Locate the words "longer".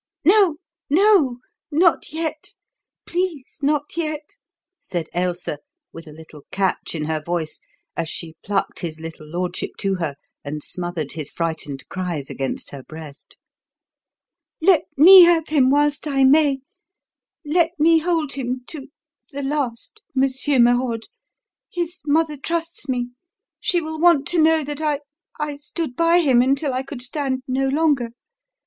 27.67-28.09